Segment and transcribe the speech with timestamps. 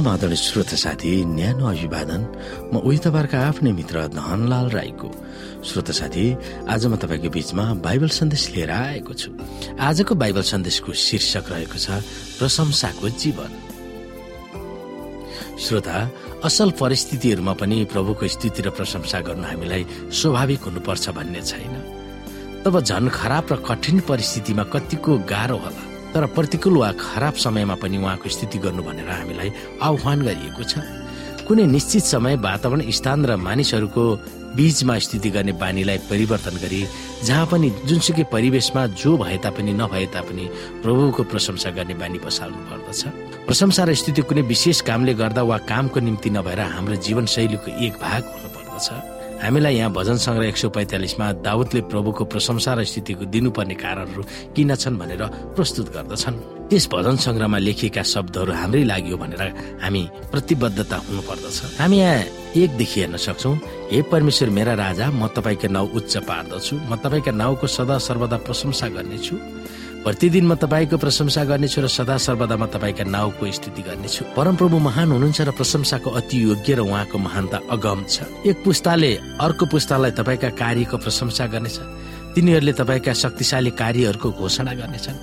[0.00, 2.22] समाधान श्रोत साथी न्यानो अभिवादन
[2.72, 5.08] म उही तपाईँहरूका आफ्नै मित्र धनलाल राईको।
[5.60, 6.24] श्रोत साथी
[6.72, 9.28] आज म तपाईँको बीचमा बाइबल सन्देश लिएर आएको छु।
[9.76, 12.00] आजको बाइबल सन्देशको शीर्षक रहेको छ
[12.40, 13.52] प्रशंसाको जीवन।
[15.60, 15.96] श्रोता
[16.48, 19.84] असल परिस्थितिहरूमा पनि प्रभुको स्थिति र प्रशंसा गर्नु हामीलाई
[20.16, 21.76] स्वाभाविक हुनुपर्छ भन्ने छैन।
[22.64, 27.96] तब झन खराब र कठिन परिस्थितिमा कतिको गाह्रो होला। तर प्रतिकूल वा खराब समयमा पनि
[27.98, 29.50] उहाँको स्थिति गर्नु भनेर हामीलाई
[29.82, 30.82] आह्वान गरिएको छ।
[31.46, 34.04] कुनै निश्चित समय वातावरण स्थान र मानिसहरूको
[34.50, 36.82] बीचमा स्थिति गर्ने बानीलाई परिवर्तन गरी
[37.24, 40.44] जहाँ पनि जुनसुकै परिवेशमा जो भए तापनि नभए तापनि
[40.82, 43.00] प्रभुको प्रशंसा गर्ने बानी बसाल्नु पर्दछ।
[43.46, 48.22] प्रशंसा र स्थिति कुनै विशेष कामले गर्दा वा कामको निम्ति नभएर हाम्रो जीवनशैलीको एक भाग
[48.26, 48.88] हुनुपर्दछ
[49.42, 54.22] हामीलाई यहाँ भजन सङ्ग्रह एक सौ पैँतालिसमा दाउदले प्रभुको प्रशंसा र स्थितिको दिनुपर्ने कारणहरू
[54.54, 55.22] किन छन् भनेर
[55.56, 56.36] प्रस्तुत गर्दछन्।
[56.68, 59.42] त्यस भजन सङ्ग्रहमा लेखिएका शब्दहरू हाम्रै लागि हो भनेर
[59.82, 60.02] हामी
[60.32, 62.24] प्रतिबद्धता हुनुपर्दछ। हामी यहाँ
[62.60, 63.52] एकदेखि हेर्न सक्छौ
[63.90, 68.86] हे परमेश्वर मेरा राजा म तपाईँको नाउँ उच्च पार्दछु म तपाईँका नाउँको सदा सर्वदा प्रशंसा
[68.94, 69.34] गर्नेछु।
[70.00, 75.12] प्रतिदिन म तपाईँको प्रशंसा गर्नेछु र सदा सर्वदा म तपाईँका नाउँको स्तुति गर्नेछु। परमप्रभु महान
[75.12, 79.12] हुनुहुन्छ र प्रशंसाको अति योग्य र उहाँको महानता अगम छ। एक पुस्ताले
[79.44, 81.76] अर्को पुस्तालाई तपाईँका कार्यको प्रशंसा गर्नेछ।
[82.32, 85.18] तिनीहरूले तपाईँका शक्तिशाली कार्यहरूको घोषणा गर्नेछन्।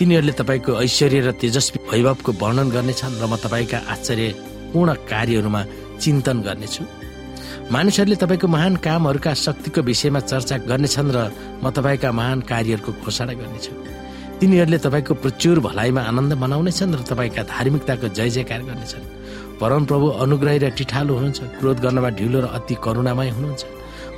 [0.00, 5.62] तिनीहरूले तपाईँको ऐश्वर्य र तेजस्वी वैभवको वर्णन गर्नेछन् र म तपाईँका आश्चर्यपूर्ण कार्यहरूमा
[6.00, 6.82] चिन्तन गर्नेछु।
[7.68, 11.18] मानिसहरूले तपाईँको महान कामहरूका शक्तिको विषयमा चर्चा गर्नेछन् र
[11.60, 13.72] म तपाईँका महान कार्यहरूको घोषणा गर्नेछु।
[14.40, 19.04] तिनीहरूले तपाईँको प्रचुर भलाइमा आनन्द मनाउनेछन् र तपाईँका धार्मिकताको जय जयकार गर्नेछन्।
[19.62, 23.62] परमप्रभु अनुग्रही र टिठालो हुनुहुन्छ। क्रोध गर्नमा ढिलो र अति करुणामय हुनुहुन्छ।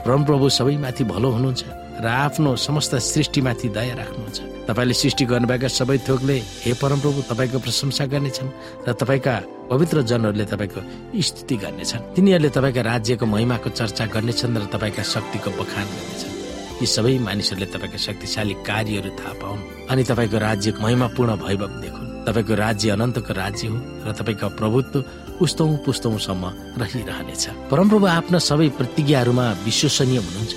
[0.04, 1.62] परमप्रभु सबैमाथि भलो हुनुहुन्छ
[2.00, 4.38] र आफ्नो समस्त सृष्टिमाथि दया राख्नुहुन्छ।
[4.68, 8.50] तपाईँले सृष्टि गर्नुभएका सबै थोकले हे परमप्रभु तपाईँको प्रशंसा गर्नेछन्
[8.88, 9.34] र तपाईँका
[9.70, 10.80] पवित्र जनहरूले तपाईँको
[11.20, 16.35] स्तुति गर्नेछन्। तिनीहरूले तपाईँका राज्यको महिमाको चर्चा गर्नेछन् र तपाईँका शक्तिको बखान गर्नेछन्।
[16.80, 19.60] यी सबै मानिसहरूले तपाईँको शक्तिशाली कार्यहरू थाहा पाउन्।
[19.90, 24.96] अनि तपाईँको राज्यको महिमापूर्ण भैभव देखुन्। तपाईँको राज्य अनन्तको राज्य हो र तपाईँको प्रभुत्व
[25.38, 26.44] पुस्तौँ पुस्तौँसम्म
[26.80, 30.54] रहिरहनेछ। परमप्रभु आफ्ना सबै प्रतिज्ञाहरूमा विश्वसनीय हुनुहुन्छ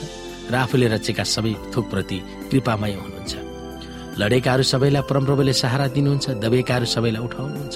[0.52, 2.18] र आफूले रचेका सबै थोकप्रति
[2.52, 3.34] कृपामय हुनुहुन्छ।
[4.20, 7.76] लडेकाहरू सबैलाई परमप्रभुले सहारा दिनुहुन्छ दबेकाहरू सबैलाई उठाउनुहुन्छ।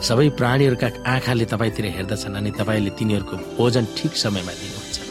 [0.00, 5.05] सबै प्राणीहरूका आँखाले तपाईँतिर हेर्दछन् अनि तपाईँले तिनीहरूको भोजन ठिक समयमा दिनुहुन्छ।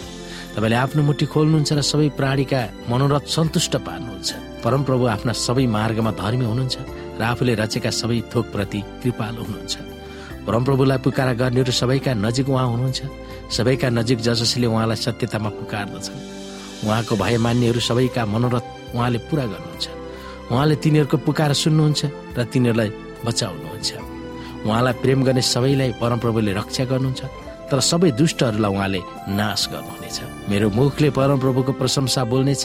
[0.55, 4.29] तपाईँले आफ्नो मुठी खोल्नुहुन्छ र सबै प्राणीका मनोरथ सन्तुष्ट पार्नुहुन्छ।
[4.63, 6.75] परमप्रभु आफ्ना सबै मार्गमा धर्मी हुनुहुन्छ
[7.19, 9.75] र आफूले रचेका सबै थोक प्रति कृपालु हुनुहुन्छ।
[10.47, 12.99] परमप्रभुलाई पुकारा गर्नेहरू सबैका नजिक उहाँ हुनुहुन्छ।
[13.51, 16.23] सबैका नजिक जसले उहाँलाई सत्यतामा पुकार्दछन्
[16.87, 18.65] उहाँको भय मान्नेहरू सबैका मनोरथ
[18.95, 19.85] उहाँले पुरा गर्नुहुन्छ।
[20.55, 22.01] उहाँले तिनीहरूको पुकार सुन्नुहुन्छ
[22.37, 22.89] र तिनीहरूलाई
[23.27, 23.89] बचाउनुहुन्छ।
[24.65, 29.01] उहाँलाई प्रेम गर्ने सबैलाई परमप्रभुले रक्षा गर्नुहुन्छ। तर सबै दुष्टहरूलाई उहाँले
[29.35, 30.17] नाश गर्नुहुनेछ।
[30.49, 32.63] मेरो मुखले परमप्रभुको प्रशंसा बोल्नेछ।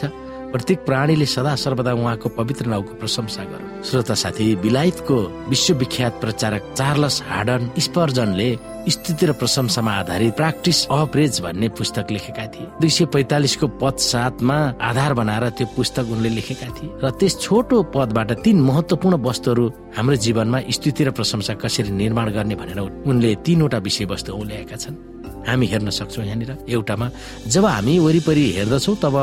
[0.51, 5.17] प्रत्येक प्राणीले सदा सर्वदा उहाँको पवित्र नाउँको प्रशंसा गरौँ। श्रोता साथी बिलायतको
[5.49, 8.49] विश्वविख्यात प्रचारक चार्लस हार्डन स्पर्जनले
[8.89, 13.95] स्थिति र प्रशंसामा आधारित प्र्याक्टिस अफ रेज भन्ने पुस्तक लेखेका थिए। दुई सय पैतालिसको पद
[14.01, 19.65] सातमा आधार बनाएर त्यो पुस्तक उनले लेखेका थिए र त्यस छोटो पदबाट तीन महत्वपूर्ण वस्तुहरू
[19.97, 25.65] हाम्रो जीवनमा स्थिति र प्रशंसा कसरी निर्माण गर्ने भनेर उनले तीनवटा विषयवस्तु औल्याएका छन्। हामी
[25.67, 27.09] हेर्न सक्छौँ यहाँनिर एउटामा।
[27.47, 29.15] जब हामी वरिपरि हेर्दछौँ तब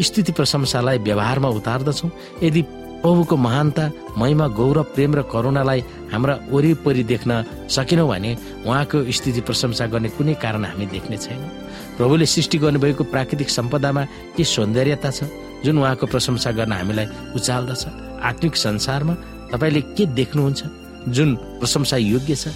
[0.00, 2.10] स्थिति प्रशंसालाई व्यवहारमा उतार्दछौँ।
[2.42, 2.62] यदि
[3.02, 5.80] प्रभुको महानता महिमा गौरव प्रेम र करुणालाई
[6.12, 7.30] हाम्रा वरिपरि देख्न
[7.70, 11.50] सकेनौँ भने उहाँको स्थिति प्रशंसा गर्ने कुनै कारण हामी देख्ने छैनौँ।
[11.96, 14.04] प्रभुले सृष्टि गर्नुभएको प्राकृतिक सम्पदामा
[14.36, 15.28] के सौन्दर्यता छ
[15.64, 17.06] जुन उहाँको प्रशंसा गर्न हामीलाई
[17.36, 17.86] उचाल्दछ
[18.22, 19.14] आत्मिक संसारमा
[19.52, 20.62] तपाईँले के देख्नुहुन्छ
[21.08, 22.48] जुन प्रशंसा योग्य छ?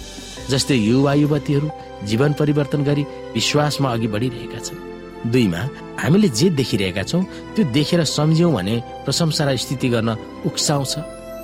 [0.49, 1.69] जस्तै युवा युवतीहरू
[2.09, 3.03] जीवन परिवर्तन गरी
[3.35, 5.61] विश्वासमा अघि बढिरहेका छन्। दुईमा
[6.01, 7.23] हामीले जे देखिरहेका छौँ
[7.55, 10.09] त्यो देखेर सम्झ्यौँ भने प्रशंसा र स्थिति गर्न
[10.49, 10.93] उक्साउँछ।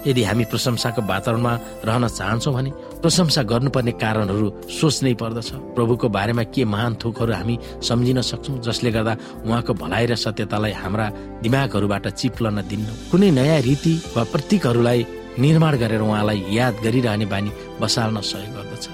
[0.07, 1.53] यदि हामी प्रशंसाको वातावरणमा
[1.85, 2.69] रहन चाहन्छौँ भने
[3.01, 9.13] प्रशंसा गर्नुपर्ने कारणहरू सोच्नै पर्दछ। प्रभुको बारेमा के महान थोकहरू हामी सम्झिन सक्छौँ जसले गर्दा
[9.45, 11.07] उहाँको भलाइ र सत्यतालाई हाम्रा
[11.43, 15.01] दिमागहरूबाट चिप्लन दिन्न। कुनै नयाँ रीति वा प्रतीकहरूलाई
[15.39, 17.51] निर्माण गरेर उहाँलाई याद गरिरहने बानी
[17.81, 18.85] बसाल्न सहयोग गर्दछ।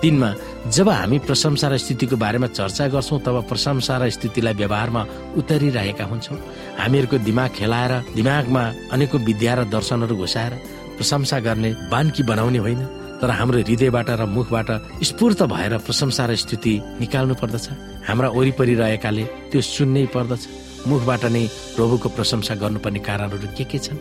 [0.00, 0.30] तिनमा
[0.70, 5.02] जब हामी प्रशंसा र स्थितिको बारेमा चर्चा गर्छौँ तब प्रशंसा र स्थितिलाई व्यवहारमा
[5.38, 6.38] उतरिरहेका हुन्छौँ।
[6.78, 8.62] हामीहरूको दिमाग खेलाएर दिमागमा
[8.94, 10.52] अनेकौँ विद्या र दर्शनहरू घुसाएर
[10.96, 12.82] प्रशंसा गर्ने बान्की बनाउने होइन
[13.18, 14.68] तर हाम्रो हृदयबाट र मुखबाट
[15.02, 17.66] स्फूर्त भएर प्रशंसा र स्थिति निकाल्नु पर्दछ।
[18.06, 20.42] हाम्रा वरिपरि रहेकाले त्यो सुन्नै पर्दछ।
[20.86, 21.42] मुखबाट नै
[21.74, 23.98] प्रभुको प्रशंसा गर्नुपर्ने कारणहरू के के छन्?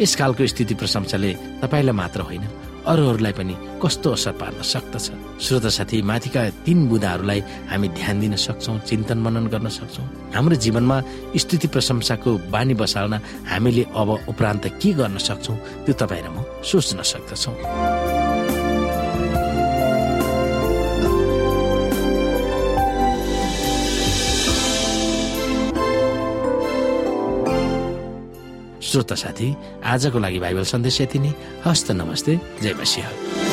[0.00, 1.32] यस कालको स्थिति प्रशंसाले
[1.62, 2.44] तपाईँलाई मात्र होइन
[2.86, 5.06] अरूहरूलाई पनि कस्तो असर पार्न सक्दछ?
[5.42, 7.40] श्रोता साथी माथिका तीन बुदाहरूलाई
[7.70, 10.06] हामी ध्यान दिन सक्छौँ चिन्तन मनन गर्न सक्छौँ।
[10.36, 10.96] हाम्रो जीवनमा
[11.34, 13.14] स्तुति प्रशंसाको बानी बसाल्न
[13.50, 17.95] हामीले अब उपरान्त के गर्न सक्छौँ त्यो तपाईँ र म सोच्न सक्दछौँ।
[28.96, 29.48] श्रोता साथी
[29.84, 31.32] आजको लागि बाइबल सन्देश यति नै।
[31.66, 33.45] हस्त नमस्ते जय मसिंह।